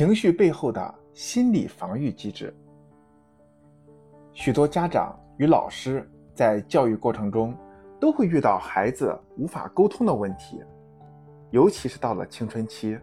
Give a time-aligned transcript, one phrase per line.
[0.00, 2.54] 情绪背后的心理防御机制。
[4.32, 7.54] 许多家长与老师在教育过程中
[8.00, 10.58] 都会遇到孩子无法沟通的问题，
[11.50, 12.98] 尤其是到了青春期，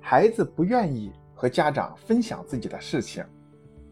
[0.00, 3.24] 孩子不愿意和家长分享自己的事情，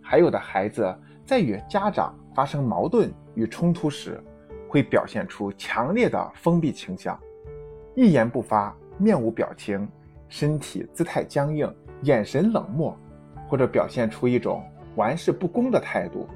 [0.02, 0.92] 还有的孩子
[1.24, 4.20] 在与家长发生矛盾与冲突时，
[4.68, 7.16] 会表现出强烈的封闭倾向，
[7.94, 9.88] 一言不发，面无表情，
[10.28, 11.72] 身体姿态僵硬，
[12.02, 12.96] 眼神冷漠，
[13.48, 14.62] 或者表现出一种
[14.96, 16.26] 玩世不恭的态度。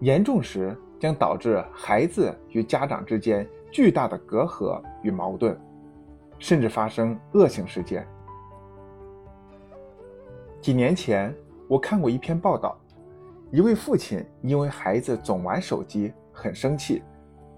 [0.00, 5.58] 严重时将导致孩子与家长之间巨大的隔阂与矛盾，
[6.38, 8.06] 甚至发生恶性事件。
[10.60, 11.34] 几年前，
[11.68, 12.76] 我看过一篇报道，
[13.50, 17.02] 一位父亲因为孩子总玩手机很生气，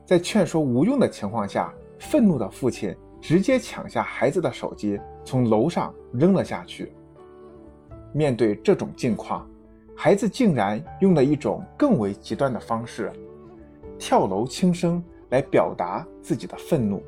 [0.04, 6.92] 在劝说无用的情况下，愤怒的父亲直接抢下孩子的手机，从楼上扔了下去。
[8.12, 9.48] 面对这种境况，
[9.96, 13.12] 孩子竟然用了一种更为极端的方式——
[13.98, 17.02] 跳楼轻生，来表达自己的愤怒。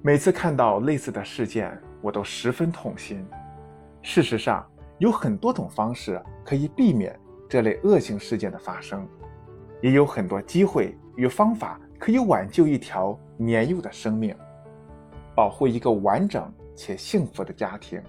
[0.00, 3.24] 每次看到类似的事件，我都十分痛心。
[4.02, 4.66] 事实上，
[4.98, 7.18] 有很多种方式可以避免
[7.48, 9.06] 这类恶性事件的发生，
[9.80, 14.34] 也有很多机会与方法可以挽救一条年幼的生命，
[15.36, 18.02] 保护一个完整且幸福的家庭。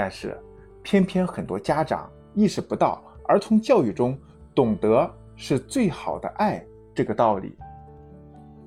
[0.00, 0.38] 但是，
[0.80, 4.16] 偏偏很多家长意识不到儿童教育中
[4.54, 7.58] “懂得是最好的爱”这个道理，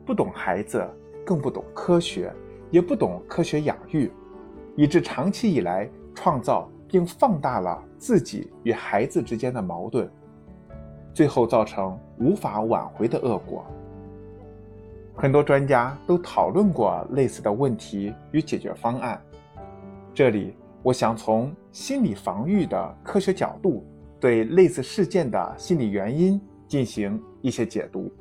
[0.06, 0.86] 不懂孩子，
[1.26, 2.34] 更不懂科学，
[2.70, 4.12] 也不懂科学养育，
[4.76, 10.12] 以致长期以来创造并放大了自己与孩子之间的矛盾，
[11.14, 13.66] 最后造成无法挽回的恶果。
[15.16, 19.22] 很多专家都讨论过类似的问题与解决方案，
[20.14, 20.58] 这里。
[20.84, 23.86] 我想从心理防御的科学角度，
[24.20, 28.12] 对类似事件的心理原因进行一些解读。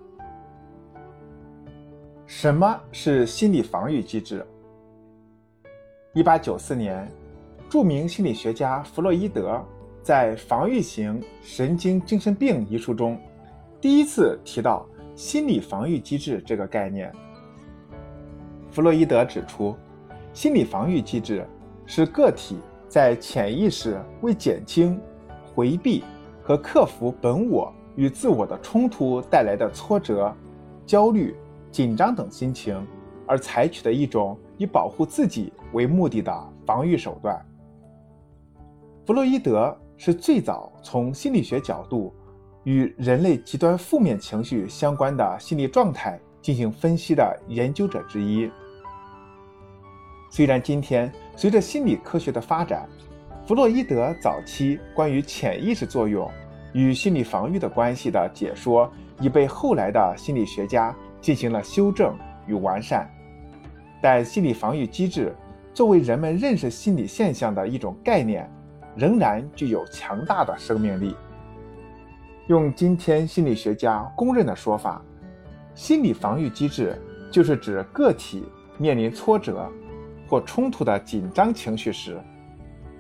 [2.27, 4.47] 什么是心理防御机制？
[6.12, 7.11] 一八九四年，
[7.71, 9.59] 著名心理学家弗洛伊德
[10.03, 13.19] 在《防御型神经精神病》一书中，
[13.81, 14.87] 第一次提到
[15.17, 17.11] 心理防御机制这个概念。
[18.71, 19.75] 弗洛伊德指出，
[20.34, 21.43] 心理防御机制。
[21.93, 22.56] 是个体
[22.89, 24.97] 在潜意识为减轻、
[25.53, 26.05] 回避
[26.41, 30.33] 和克服本我与自我的冲突带来的挫折、
[30.87, 31.34] 焦虑、
[31.73, 32.81] 紧张等心情，
[33.27, 37.45] 而采取的一种以保护自己为目的的防御手段。
[39.05, 42.15] 弗洛伊德是最早从心理学角度
[42.62, 48.49] 与人类极端负面情绪相关的心理状态进行分析的研究者之一。
[50.33, 52.87] 虽然今天随着心理科学的发展，
[53.47, 56.31] 弗洛伊德早期关于潜意识作用
[56.75, 58.93] 与心理防御的关系的解说
[59.23, 62.15] 已被后来的心理学家进行了修正
[62.47, 63.11] 与完善，
[64.03, 65.34] 但心理防御机制
[65.73, 68.47] 作为人们认识心理现象的一种概念，
[68.95, 71.17] 仍然具有强大的生命力。
[72.49, 75.03] 用今天心理学家公认的说法，
[75.75, 78.45] 心理防御机制就是指个体
[78.77, 79.67] 面临挫折。
[80.31, 82.17] 或冲突的紧张情绪时，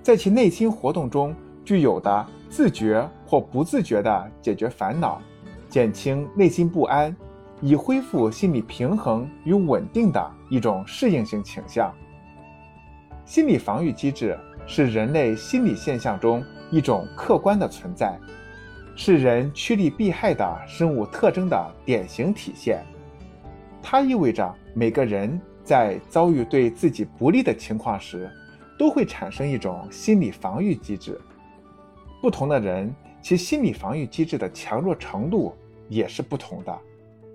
[0.02, 1.32] 在其内心活动中
[1.64, 5.22] 具有的自觉或不自觉的解决烦恼、
[5.68, 7.14] 减轻内心不安，
[7.60, 11.94] 以恢复心理平衡与稳定的一种适应性倾向。
[13.24, 14.36] 心理防御机制
[14.66, 16.42] 是人类心理现象中
[16.72, 18.18] 一种客观的存在，
[18.96, 22.84] 是人趋利避害的生物特征的典型体现。
[23.80, 25.40] 它意味着每个人。
[25.70, 28.28] 在遭遇对自己不利的情况时，
[28.76, 31.16] 都会产生一种心理防御机制。
[32.20, 32.92] 不同的人，
[33.22, 35.54] 其心理防御机制的强弱程度
[35.88, 36.76] 也是不同的。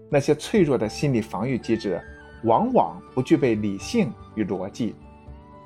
[0.10, 1.98] 那些脆弱的心理防御机制，
[2.44, 4.94] 往往不具备理性与逻辑；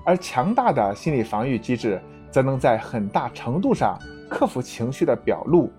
[0.06, 2.00] 而强大的心理防御机制，
[2.30, 3.98] 则能在很大程度上
[4.30, 5.72] 克服情绪的表露，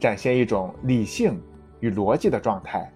[0.00, 1.38] 展现一种理性
[1.80, 2.90] 与逻辑的状态。